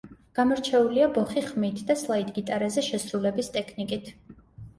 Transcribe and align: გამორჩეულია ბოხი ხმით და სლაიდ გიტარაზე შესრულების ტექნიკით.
გამორჩეულია 0.37 1.09
ბოხი 1.17 1.43
ხმით 1.49 1.83
და 1.91 1.97
სლაიდ 2.05 2.33
გიტარაზე 2.39 2.85
შესრულების 2.89 3.53
ტექნიკით. 3.61 4.11